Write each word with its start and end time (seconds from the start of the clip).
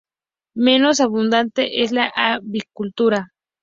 Menos 0.55 0.99
abundante 0.99 1.83
es 1.83 1.91
la 1.91 2.11
avicultura. 2.15 3.27